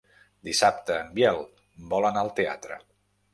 Dissabte 0.47 0.95
en 1.01 1.11
Biel 1.19 1.37
vol 1.93 2.09
anar 2.11 2.25
al 2.25 2.33
teatre. 2.41 2.81